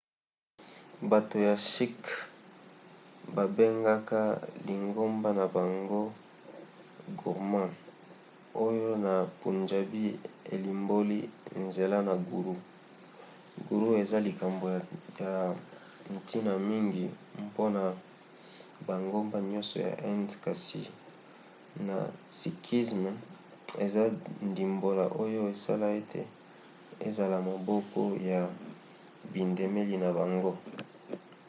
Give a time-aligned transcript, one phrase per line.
[1.11, 2.15] bato ya sikhs
[3.35, 4.21] babengaka
[4.67, 6.01] lingomba na bango
[7.19, 7.71] gurmat
[8.67, 10.05] oyo na punjabi
[10.53, 11.19] elimboli
[11.65, 12.55] nzela ya guru".
[13.67, 14.65] guru eza likambo
[15.19, 15.33] ya
[16.13, 17.05] ntina mingi
[17.47, 17.83] mpona
[18.87, 20.81] bangomba nyonso ya inde kasi
[21.87, 21.97] na
[22.39, 23.11] sikhisme
[23.85, 24.01] eza
[24.49, 26.21] ndimbola oyo esala ete
[27.07, 28.39] ezala moboko ya
[29.33, 30.53] bindimeli na bango